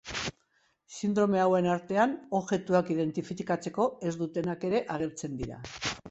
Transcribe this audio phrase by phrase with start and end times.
[0.99, 3.77] Sindrome hauen artean, objektuak identifikatzen
[4.13, 5.61] ez dutenak ere agertzen dira.